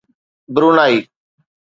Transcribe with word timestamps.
Brunei 0.55 1.09